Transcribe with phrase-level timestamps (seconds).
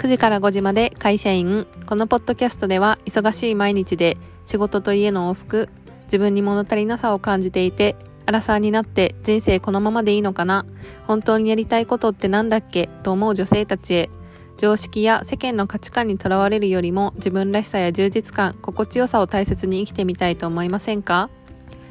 [0.00, 1.66] 9時から5時まで会社員。
[1.84, 5.68] このポッドキャストでは忙しい毎日で仕事と家の往復、
[6.04, 10.64] 自分に物足りなさを感じていて、アラサーになって人生このままでいいのかな？
[11.06, 12.88] 本当にやりたいことってなんだっけ？
[13.02, 14.10] と思う女性たちへ。
[14.56, 21.28] 常識や世間の価値観にとらわれるよりも自分らしさや充実感、心地よさを大切に生きてみたいと思いませんか？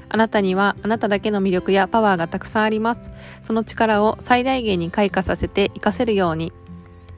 [0.10, 3.12] あなたにはあなただけの魅力やパワーがたくさんあります。
[3.44, 6.52] その力を最大限に開花させて活かせるように。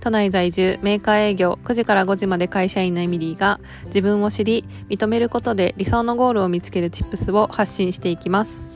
[0.01, 8.67] 都内在住メーカー営業9時から5時まで会社員のエミリーが自分を知り認めることで理想のゴールを見つけるチップスを発信していきます。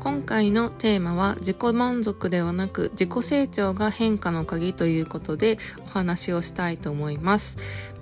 [0.00, 7.56] 今回のテーマは自己満足ではなく自己成長が変化の鍵ということでお話をしたいと思います。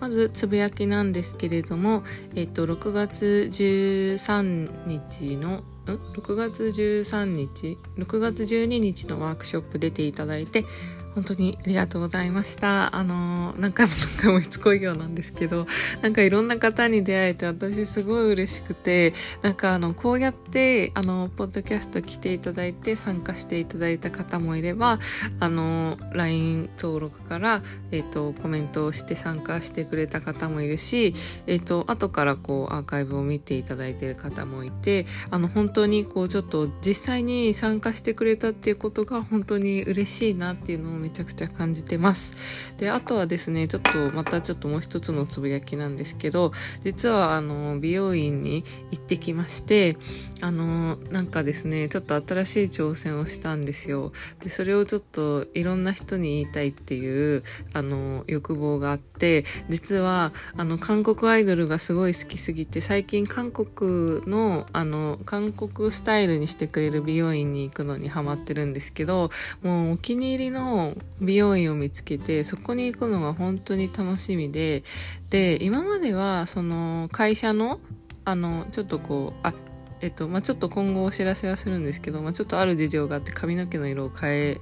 [0.05, 2.03] まずつぶやきなんですけれども、
[2.35, 10.67] えっと、6月13日のん？6月13日？6月12日のワークショップ出ていただいて
[11.15, 12.95] 本当にありがとうございました。
[12.95, 15.67] あの、何回も何回もしつこいようなんですけど、
[16.03, 19.13] なんかいろんな方に出会えて私すごい嬉しくて、
[19.43, 24.99] なんかあの、こうやって、あの、ポッドキャスト来ていただいて参加していただいた方もいれば、
[25.39, 27.63] あの、LINE 登録から、
[27.93, 31.15] えっ、ー、と、コメントをして参加してくれた方もいるし、
[31.47, 42.35] えっ、ー、と、後からこう、アーカイブを見ていただいている方もいて、あの、本当にこう、ちょっと実際に参加してくれたっていうことが本当に嬉しいなっていうのをめちゃくちゃ感じてます。
[42.79, 46.53] で、あとはですね、ちょっとまたちょっともう一つのつぶやきなんですけど、
[46.83, 49.99] 実はあの、美容院に行ってきまして、
[50.41, 54.13] あの、なんかですね、ちょっと新しい挑戦をしたんですよ。
[54.41, 57.43] で、それをちょっといろんな人に言いたいっていう、
[57.75, 69.31] あの、欲望があって、実は、あの、韓国アイドルがすごい好きすぎて、最近韓国の、あの、韓国スタイルにしてくれる美容院に行くのにハマってるんですけど、
[69.63, 74.85] もうお気に入りの美容院を見つけて、そこに行くのが本当に楽しみで、
[75.31, 77.81] で、今までは、その、会社の、
[78.25, 79.55] あの、ちょっとこう、あ、
[80.01, 84.61] えっと、まあ、ちょっと今後お知らせはするんですけど、まあ、ちょっとある事情があって髪の毛の色を変え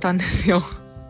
[0.00, 0.60] たんですよ。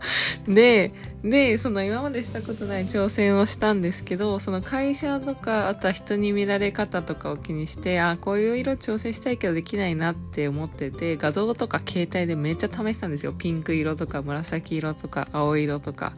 [0.46, 0.92] で、
[1.24, 13.32] で、その今までしたことない挑戦をしたんですけど、その会社とか、あとは人に見られ方とかを気にして、あ、こういう色挑戦したいけどできないなって思ってて、画像とか携帯でめっちゃ試したんですよ。
[13.32, 16.14] ピンク色とか紫色とか青色とか。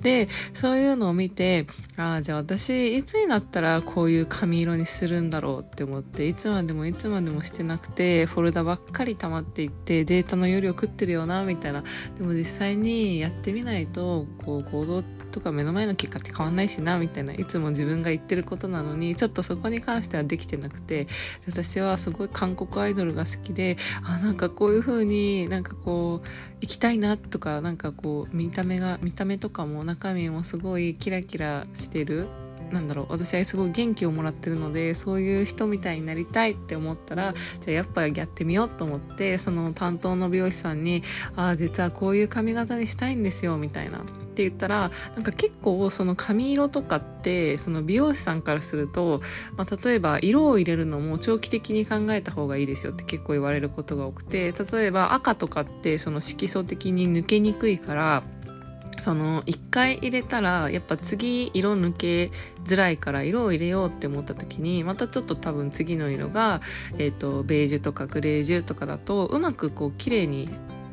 [0.00, 1.66] で、そういうのを見て、
[1.96, 11.84] あ、じゃあ私、いつになったらこういう髪色にするんだろうって思って、いつまでもいつまでもしてなくて、フォルダばっかり溜まっていって、データの容量食ってるよな、みたいな。
[12.18, 21.06] でも実際にやってみないと、こう行動とか目の前の結果って変わんないしなみたいないつも自分が言ってることなのにちょっとそこに関してはできてなくて
[21.46, 26.26] 私はすごい韓国アイドルが好きであなんかこういう風になんかこう
[26.62, 32.28] 行きたいなとかなんかこう見た目が見た目とかも中身もすごいキラキラしてる
[32.72, 41.02] なんだろう私はすごい元気をもらってるのでそういう人みたいになりたいって思ったらじゃあやっぱやってみようと思ってその担当の美容師さんに
[41.36, 44.00] 「ああ実はこういう髪型にしたいんですよ」みたいな。
[44.38, 49.20] って言ったらなんか結構その髪色とかってその美容師さんからすると、
[49.56, 58.22] まあ、例えば色を入れるのも長期的に考えた方がいいですよって結構言われることが多くて例えば赤とかってその色素的に抜けにくいから
[59.00, 62.30] その一回入れたらやっぱ次色抜け
[62.64, 66.60] づらいから色を入れようって思った時にまたちょっと多分次の色が、
[66.98, 70.48] えっ、とベージュとかグレージュとかだとうまくこう綺麗に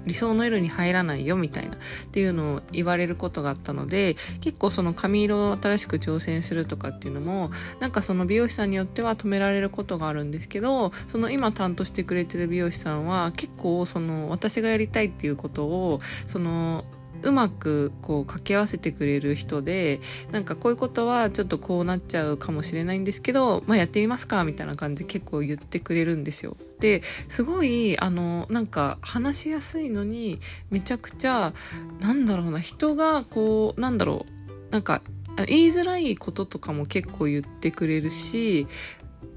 [0.06, 1.80] 理想の色に入らないよみたいなっ
[2.12, 16.86] ていうのを言われることがあったので結構その髪色を新しく挑戦するとかっていうのもなんかその美容師さんによっては止められることがあるんですけどその今担当してくれてる美容師さんは結構その私がやりたいっていうことをその
[17.26, 20.00] うまくこう掛け合わせてくれる人で
[20.32, 26.56] なんかこういうことはちょっとこうなっちゃうかもしれないんですけど、まあ、やってみますかみたいな感じで結構言ってくれるんですよ。
[26.80, 30.40] ですごいあのなんか話しやすいのに
[30.70, 31.54] めちゃくちゃ
[32.00, 34.26] なんだろうな人がこうなんだろ
[34.70, 35.02] うなんか
[35.48, 38.68] 言いづらいこととかも結構言ってくれるし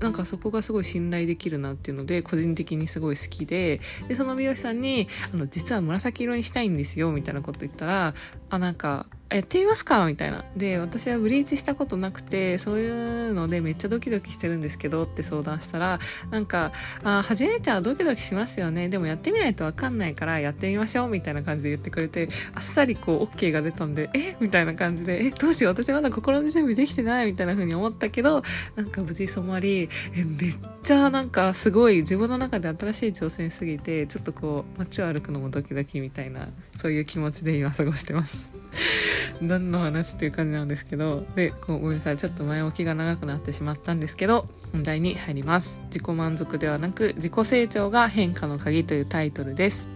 [0.00, 8.14] なんかそこがすごい信頼できるなっていうので個人的にすごい好きででその美容師さんにあの実は紫色にしたいんですよみたいなこと言ったら
[8.50, 10.44] あなんかやってみますかみたいな。
[10.56, 15.98] で、私はブリーチしたことなくて、そういうのでめっちゃドキドキしてるんですけどって相談したら、
[16.30, 16.72] なんか、
[17.04, 18.88] あ初めてはドキドキしますよね。
[18.88, 24.36] でもやってみないとわかんないからやってみましょうみたいな感じで言ってくれて、あっさりこう OK が出たんで、え？
[24.40, 25.74] みたいな感じで、え、どうしよう？
[25.74, 28.42] 私まだ心の準備できてないみたいな風に思ったけど、
[28.76, 38.52] なんか無事染まり、え、めっちゃなんかすごい自分の中で新しい挑戦すぎて、ちょっとこう街を歩くのもドキドキみたいな、そういう気持ちで今過ごしてます。
[39.40, 42.18] 何の話っていう感じなんですけど、で、ごめんなさい。
[42.18, 45.80] ちょっと前置きが長くなってしまったんですけど、本題に入ります。
[45.86, 49.88] 自己満足ではなく、自己成長が変化の鍵というタイトルです。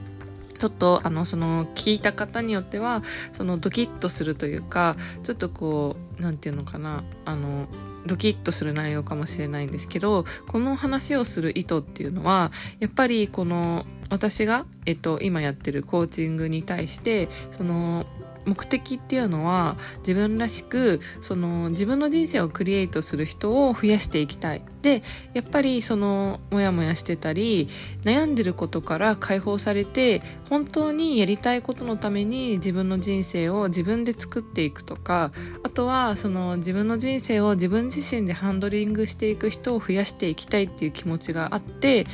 [0.59, 3.03] ちょっと、あの、その、聞いた方によっては、
[3.33, 7.67] その、ドキッとするというか、ちょっとこう、なんていうのかな、あの、
[8.07, 18.07] ドキッとする内容かもしれないんですけど、この話をする意図っていうのは、やっぱりこの、私が、えっと、今やってるコーチングに対して、その、
[18.45, 24.65] 目的っていうのは自分らしくその自分の人生をクリエイトする人を増やしていきたい。
[24.83, 25.03] で
[25.33, 27.69] やっぱりそのモヤモヤしてたり
[28.03, 35.31] 悩んでることから解放されて本当にやりたいことのために自分の人生を自分で作っていくとか
[35.63, 42.09] あとはその自分の人生を自分自身でハンドリングしていく人を増やしていきたいっていう気持ちがあって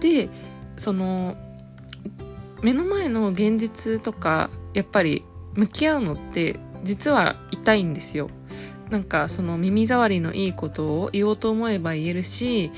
[0.00, 0.28] で
[0.76, 1.36] その
[2.62, 8.28] 目の前の現実とかやっぱり向き合うのって実は痛いんですよ。
[8.90, 12.72] なんかその耳障りのいいことを言おうと思えば言えるし、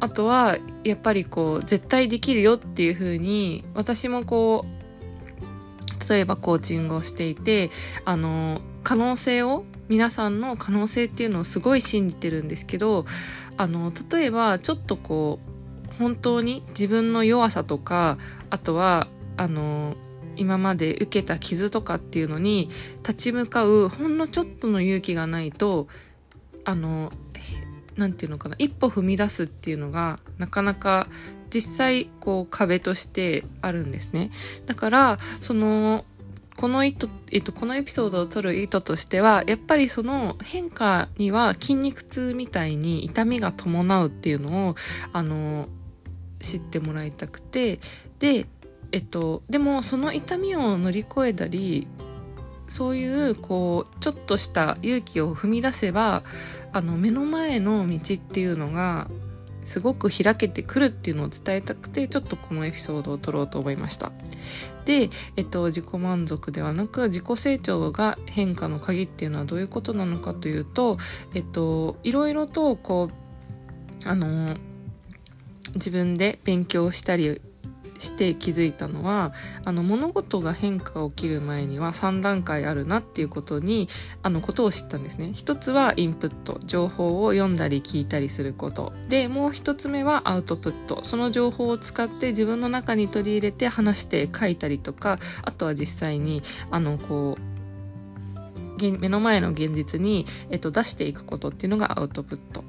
[0.00, 7.70] あとはやっぱりこう絶対できるよっていう風に私もこう例えばコーチングをしていて
[8.04, 13.06] あの可能性を皆さんの可能性っていうのをすごい信じてるんですけど
[13.56, 15.38] あの例えばちょっとこ
[15.92, 18.18] う本当に自分の弱さとか
[18.50, 19.06] あとは
[19.36, 19.94] あの
[20.36, 25.88] 今まで受けた傷とかっていうのに立ち向かうほんのちょっとの勇気がないと
[26.64, 27.12] あの
[27.96, 31.08] 何て言うのかな一歩踏み出すっていうのがなかなか
[31.50, 34.30] 実際こう壁としてあるんですね。
[34.66, 36.06] だからその
[36.56, 44.74] この意図、えっと、このエピソードを撮る意図としては、やっぱりその変化には筋肉痛みたいに痛みが伴うっていうのを、
[45.12, 45.68] あの、
[46.40, 47.80] 知ってもらいたくて、
[48.18, 48.46] で、
[48.92, 51.88] えっと、でもその痛みを乗り越えたり
[52.68, 56.22] そういうこうちょっとした勇気を踏み出せば
[56.72, 59.08] あの目の前の道っていうのが
[59.64, 64.10] すごく開けてくるっていうのを伝えたくてちょっとこのエピソードを撮ろうと思いました。
[64.84, 70.98] で、えっと、自己満足ではなく自己成長が変化の鍵っていうのはどういうことなのかというと
[71.34, 73.10] えっといろいろとこ
[74.04, 74.56] うあの
[75.74, 77.40] 自分で勉強したり
[78.02, 79.32] して気づいたのは
[79.64, 83.88] あの物事が変化起きる前には3段階あるなっていうことに
[84.22, 85.30] あのことを知ったんですね。
[85.32, 88.92] 一つはインプット情報を読んだり聞いたりすること。
[89.08, 91.04] でもう一つ目はアウトプット。
[91.04, 97.51] その情報を使って自分の中に取り入れて話して書いたりとかあとは実際にあのこう
[98.90, 102.64] 目の前の現実に、えっと、出していくことっていうのがアウトプット。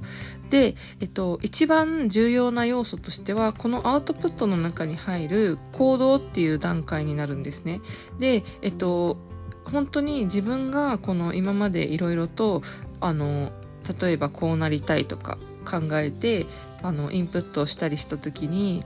[0.50, 7.82] で、えっと、一番重要な要素としては、このアウトプットの中に入る行動っていう段階になるんですね。
[8.20, 9.18] で、えっと、
[9.66, 12.62] 本当に自分がこの今までいろいろと、
[13.00, 13.52] あの、
[14.00, 16.46] 例えばこうなりたいとか考えて、
[16.82, 18.84] あの、インプットをしたりした時に、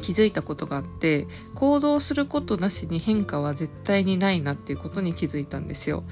[0.00, 6.04] 気づいたことがあって行動することなしに変化は絶対にないなっていうことに気づいたんですよ。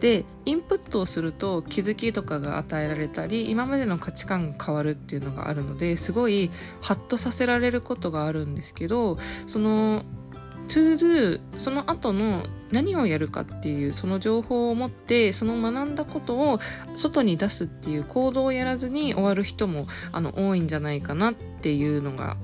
[0.00, 6.50] でインプットをすると気づきとかが与えられたり今までの価値観が変わるっていうのがあるのですごい
[6.82, 9.16] ハッとさせられることがあるんですけど
[9.46, 10.04] その
[10.68, 16.58] to do その後の何をやるかっていうその情報を持ってその学んだことを
[16.96, 22.36] 外に出すっていう行動をやらずに終わる人もあの多いんじゃないかなっていうのが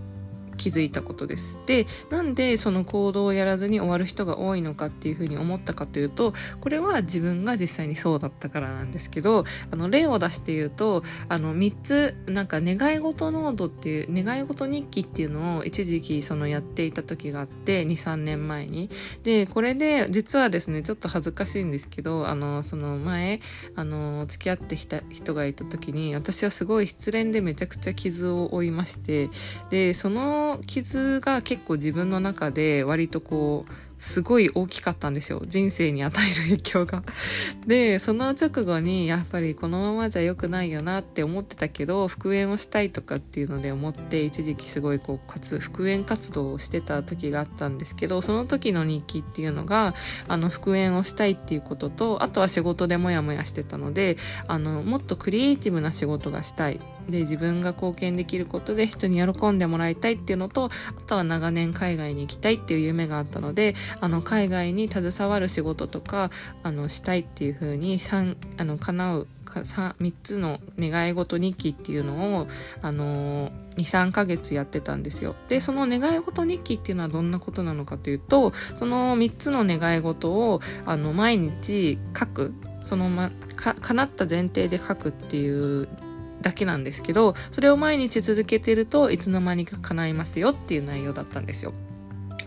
[0.61, 1.59] 気づいたことです。
[1.64, 18.90] で、なんでその行動をやらずに終わる人が多いのかっていうふうに思ったかというと、これは自分が実際にそうだったからなんですけど、あの、例を出して言うと、あの、3つ、なんか願い事ノードっていう、願い事日記っていうのを一時期そのやっていた時があって、2、3年前に。
[19.23, 23.40] で、これで、実はですね、ちょっと恥ずかしいんですけど、あの、その前、
[23.76, 29.31] あの、付き合ってきた人がいた時に、私はすごい失恋でめちゃくちゃ傷を負いまして、
[29.71, 35.42] で、その傷が結構自分の中で割とこうすごい大きかったんですよ。
[35.47, 37.04] 人生に与える影響が。
[37.66, 49.95] で、その直後に、やっぱりこのままじゃ良くないよなって思ってたけど、復縁をしたいとかっていうので思って、一時期すごいこう、活、復縁活動をしてた時があったんですけど、その時の日記っていうのが、
[50.28, 54.16] あの、復縁をしたいっていうことと、あとは仕事でモヤモヤしてたので、
[54.49, 56.80] あの、もっとクリエイティブな仕事がしたい。
[57.09, 66.30] で、自分が貢献できることで人に喜んでもらいたいっていうのと、あとは長年海外に行きたいっていう夢があったので、あの、海外に携わる仕事とか、
[66.62, 72.47] あの、したいっていう風に、三、あの、叶う、3つの願い事日記っていうのを、
[72.83, 75.35] あのー、2、3ヶ月やってたんですよ。
[75.49, 82.54] で、その願い事日記っていうのはどんなことなのかというと、その3つの願い事を、あの、毎日書く、
[82.85, 85.88] そのま、か、叶った前提で書くっていう
[86.40, 91.73] だけなんですけど、それを毎日続けてるといつの間にか叶いますよっていう内容だったんですよ。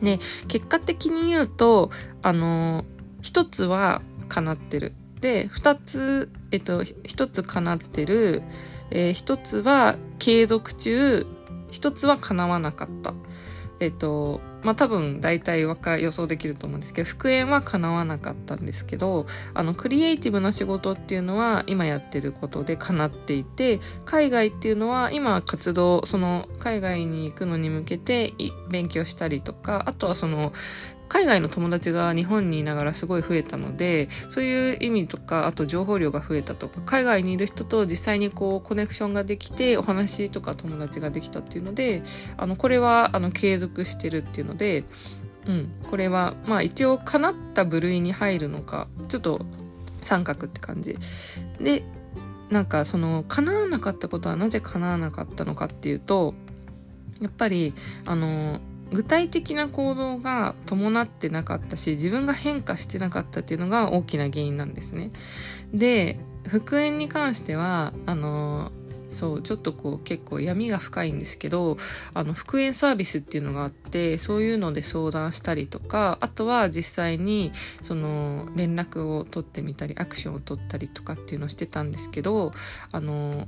[0.01, 2.85] で、結果的に言うと、あの、
[3.21, 4.93] 一つは叶ってる。
[5.21, 8.43] で、二つ、えっと、一つ叶ってる。
[8.91, 11.25] えー、一つは継続中、
[11.71, 13.13] 一つは叶わなかった。
[13.83, 28.33] えっと、まあ、多分大体わか予想できると思うんですけど、復縁は叶わなかったんですけど、あの、クリエイティブな仕事っていうのは今やってることで叶っていて、海外っていうのは今活動、その海外に行くのに向けて
[28.69, 30.53] 勉強したりとか、あとはその、
[31.13, 42.01] 海外の友達が日本にいながらすごい増えたので、そういう意味とか、あと情報量が増えたとか、海外にいる人と実際にこうコネクションができて、お話とか友達ができたっていうので、
[42.35, 44.85] あの、これはあの継続してるっていうので、
[45.45, 49.45] うん、これは、まあ一応叶った部類に入るのか、ちょっと
[50.01, 50.97] 三角って感じ。
[51.61, 51.83] で、
[52.49, 56.33] なんかその叶わなかったことはなぜ叶わなかったのかっていうと、
[57.21, 58.59] やっぱり、あの、
[58.93, 65.11] 具体的な行動が伴ってなかったし、自分が変化してなかったっていうのが大きな原因なんですね。
[65.73, 68.71] で、復縁に関しては、あの、
[69.13, 71.77] そう、ちょっとこう結構闇が深いんですけど、
[72.13, 82.53] あの、復縁サービスっていうのがあって、そういうので相談したりとか、あとは実際に、その、連絡を取ってみたり、アクションを取ったりとかっていうのをしてたんですけど、
[82.91, 83.47] あの、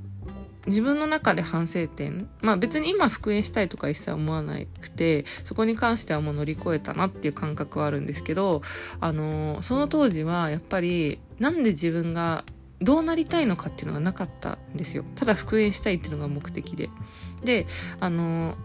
[0.68, 2.30] 自分の中で反省点。
[2.42, 8.62] まあ別に今復縁したいとか一切思わなくて、そこに関してはもう乗り越えたなっていう感覚はあるんですけど、
[9.00, 12.46] あの、その当時はやっぱり、なんで自分が
[12.82, 15.06] どうなりたいのかっていうのがなかったんですよ。
[15.16, 16.90] ただ復縁したいっていうのが目的で。
[17.44, 17.68] で、
[18.00, 18.56] あの、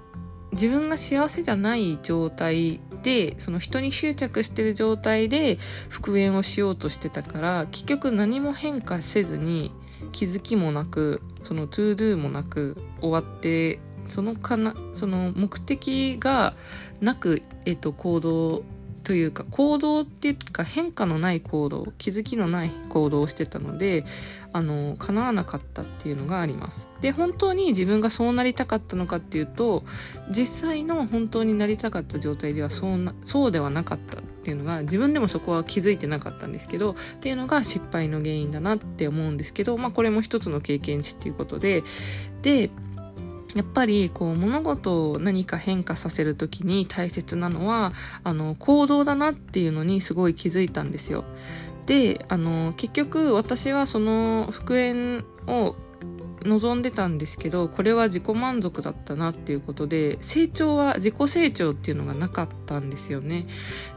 [0.52, 9.73] 自分が幸せじゃない状態で、その人に執着してる状態で復縁をしようとしてたから、結局何も変化せずに、
[10.12, 13.78] 気づきもなくその ToDo もなく終わって
[14.09, 16.54] そのかなその目的が
[17.00, 18.62] なく、えっと、行動
[19.02, 24.04] というか行動っていうか変化のない行動気づきのない行動をしてたので
[24.52, 26.88] あの叶わなかったっていうのがあります。
[27.00, 29.85] で本当に自分がそうなりたかったのかっていうと
[30.30, 41.85] 実際の本当になりたかった状態ではそうなそうではなかったっていうのが自分でもそこは気づいてなかったんですけどっていうのが失敗の原因だなって思うんですけどまあこれも一つの経験値っていうことで
[42.42, 42.71] で
[43.54, 47.92] やっぱりこう物事を何か変化させるときに大切なのは
[48.23, 51.25] あの行動だなっていうのにすごい気づいたんですよ。
[51.87, 55.75] であの結局私はその復縁を
[56.44, 63.47] 望んでたんですけど、これは自己満足だったなっていうことで、成長は、自己成長っていうのがなかったんですよね。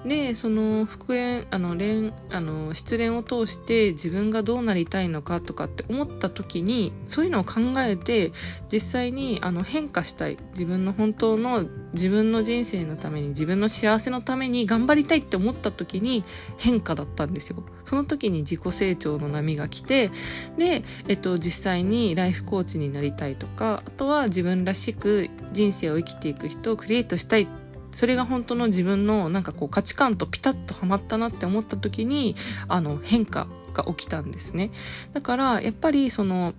[0.05, 8.31] で、その復縁、あの、恋、あの、失恋を通して自分がどうなりたいのかとかって思った時に、そういうのを考えて、
[8.71, 10.37] 実際にあの変化したい。
[10.51, 16.23] 自分の本当の自分の人生のために、自分の幸せのために頑張りたいって思った時に
[16.57, 17.63] 変化だったんですよ。
[17.85, 20.11] その時に自己成長の波が来て、
[20.57, 27.47] で、えっと、実際にライコーチになりたいとか、あとは自分らしく人生を生きていく人をクリエイトしたい。
[27.91, 32.35] それが本当の自分のなんかこう価値観とピタッとはまったなって思った時に、
[32.67, 34.71] あの変化が起きたんですね。
[35.13, 36.53] だから、やっぱりその、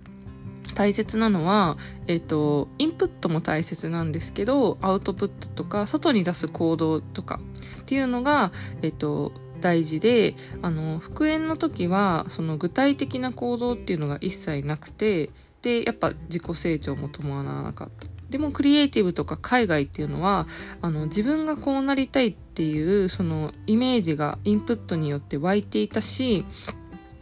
[0.73, 1.77] 大切なのは、
[2.07, 7.39] えっ、と、インプットも大切なんですけど、アウトプットとか、外に出す行動とか
[7.81, 8.51] っていうのが、
[8.81, 15.29] えっ、と、大事で、あの、復縁の時は、その具体的な行動っていうのが一切なくて、
[15.65, 18.07] で、やっぱ自己成長も伴わなかった。
[18.29, 20.45] でもクリエイティブとか海外っていうのは、
[20.83, 26.45] あの、自分がこうなりたいっていう、そのイメージがインプットによって湧いていたし、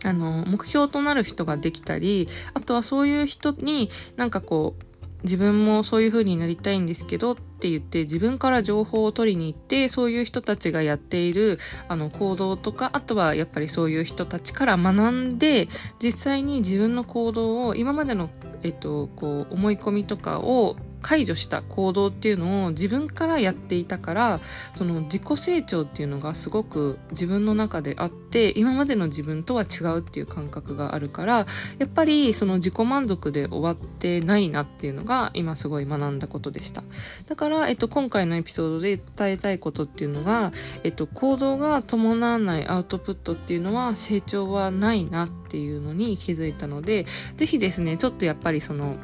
[0.03, 4.83] あの、目標となる人ができたり、あとはそういう人になんかこう、
[5.23, 15.69] 自分もそういう風になりたいんですけどってって言って自分から情報を取りに行ってそういう人たちがやっているあの行動とかあとはやっぱりそういう人たちから学んで
[16.01, 18.29] 実際に自分の行動を今までの、
[18.63, 24.39] えっと、こう思い込みとかを解除した行動っていうのを自分からやっていたから
[24.75, 31.45] その自己成長っていうのがすごく自分の中であって今までの自分とは違うっていう感覚があるから
[31.77, 36.83] やっぱりその自己満足で終わってないなっていうのが今すごい学んだことでした。
[37.27, 40.51] だから、えっと、今回のエピソードで伝えたいことっていうのが、
[40.83, 47.05] えっと、行動が伴わないアウトプットっていうのは成長はないなっていうのに気づいたので
[47.37, 48.95] ぜひですねちょっとやっぱりその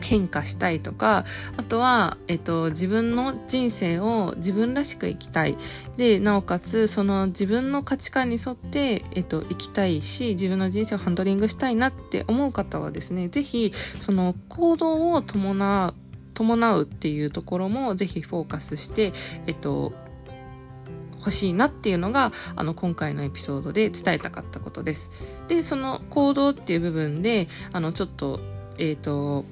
[0.00, 1.24] 変化したいとか、
[1.56, 5.56] あとは、えっと、自分の人生を自分らしく生きたい。
[5.96, 15.94] で、なおかつ、その自分の価値観に沿って、えっと、生きたいし、自分の人生をハンドリングしたいなって思う方はですね、ぜひ、その行動を伴う、
[16.34, 19.12] 伴うっていうところもぜひフォーカスして、
[19.46, 19.92] えっと、
[21.26, 25.10] 欲しいなっていうのが、あの、今回のエピソードで伝えたかったことです。
[25.48, 28.38] で、その行動っていう部分で、あの、ちょっと、
[28.78, 29.44] えっ、と、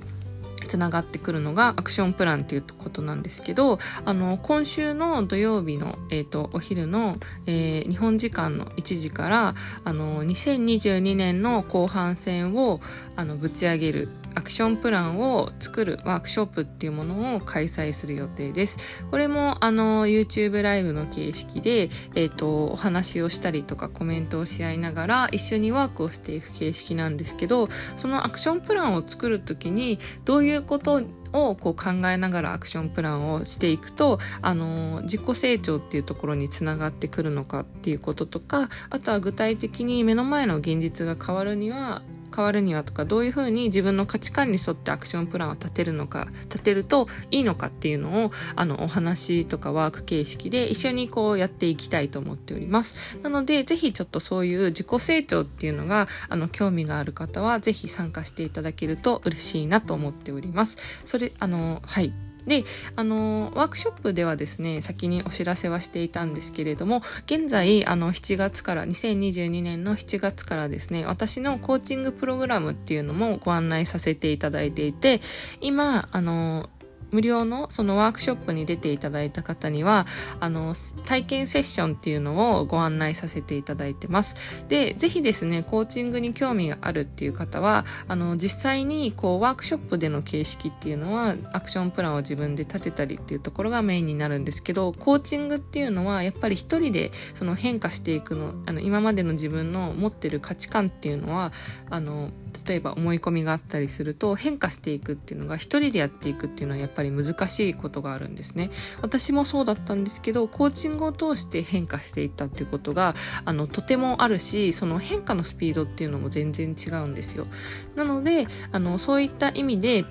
[0.66, 9.54] つながってくるのがアクションプランっていうことなんですけど、あの、今週の土曜日の、えっ、ー、と、お昼の、えー、日本時間の1時から、
[9.84, 12.80] あの、2022年の後半戦を、
[13.16, 19.04] あの、ぶち上げるアクションプランを作るワークショップっていうものを開催する予定です。
[19.10, 42.02] これもあの YouTube ライブの形式で、えっ、ー、と、お話をしたりとかコメントをし合いながら一緒にワークをしていく形式なんですけど、そのアクションプランを作るときにどういうことをこう考えながらアクションプランをしていくと、あの、自己成長っていうところにつながってくるのかっていうこととか、あとは具体的に目の前の現実が変わるには、
[42.34, 53.18] 変わるにはとかどういうふうに自分の価値観に沿ってアクションプランを立てるのか立てるといいのかっていうのをあのお話とかワーク形式で一緒にこうやっていきたいと思っております。
[53.22, 60.78] なのでぜひちょっとそういう自己成長っていうのがあの興味がある方はぜひ参加していただけると嬉しいなと思っております。
[61.04, 62.12] それあのはい。
[62.46, 62.64] で、
[62.96, 75.20] あの、ワークショップではですね、先にお知らせはしていたんですけれども、現在、あの、7月から、2022年の7月からですね、私のコーチングプログラムっていうのもご案内させていただいていて、
[75.60, 76.68] 今、あの、
[77.14, 80.04] 無料のそのワークショップに出ていただいた方には、
[80.40, 84.34] あの、体験セッションっていうのをご案内させていただいてます。
[84.68, 101.52] で、ぜひですね、コーチングに興味があるっていう方は、あの、実際にこう、ワークショップでの形式っていうのは、アクションプランを自分で立てたりっていうところがメインになるんですけど、コーチングっていうのは、やっぱり一人でその変化していくの、あの、今までの自分の持ってる価値観っていうのは、
[101.90, 102.32] あの、
[102.66, 108.70] 例えば思い込みがあったりすると変化していくっていうのが一人でやっていくっていうのはやっぱりり難しいことがあるんですね。
[109.00, 113.14] 私もそうだったんですけど、コーチングを通して変化していったっていうことが、
[113.44, 117.46] あの、とてもあるし、その変化のスピードっていうのも全然違うんですよ。
[117.94, 120.04] なので、あの、そういった意味で、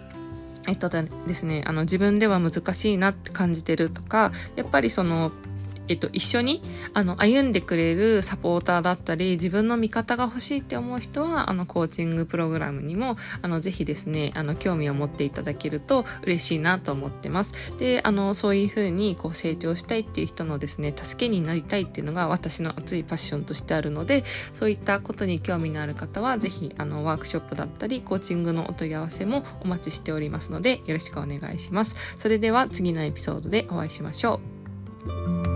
[0.66, 5.32] えっとですね、あの自分では難しいなって感じてるとか、やっぱりその
[5.90, 17.54] えっと、一緒に、あの、歩んでくれるサポーターだったり、自分の味方が欲しいって思う人は、あの、コーチングプログラムにも、あの、ぜひですね、あの、興味を持っていただけると嬉しいなと思ってます。
[17.78, 31.98] で、あの、そういうふうに、こう、成長したいっていう人のですね、助けになりたいっていうのが私の熱いパッションとしてあるので、そういったことに興味のある方は、ぜひ、あの、ワークショップだったり、コーチングのお問い合わせもお待ちしておりますので、よろしくお願いします。
[32.18, 34.40] それでは、次のエピソードでお会いしましょ
[35.50, 35.53] う。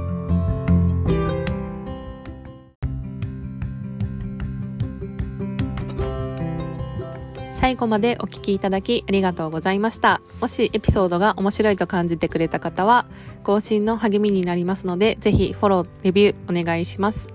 [7.57, 10.21] 最後までお聴きいただきありがとうございました。
[10.41, 13.07] もしエピソードが面白いと感じてくれた方は、
[13.41, 17.29] 更新の励みになりますので、ぜひフォロー、レビューお願いします。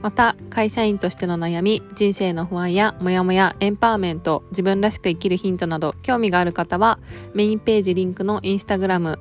[0.00, 7.00] また、会社員としての悩み、人生の不安やモヤモヤ、エンパワーメント、自分らしく生きるヒントなど、興味がある方は、
[7.34, 9.18] メインページリンクのインスタグラム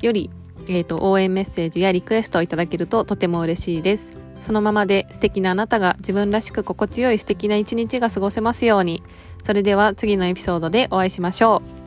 [0.00, 0.30] より、
[0.68, 4.16] えっ、ー、と、応援メッセージやリクエストをいただけるととても嬉しいです。
[4.40, 9.02] そのままで素敵なあなたが自分らしく心地よい素敵な一日が過ごせますように。
[9.46, 11.85] それでは次のエピソードでお会いしましょう。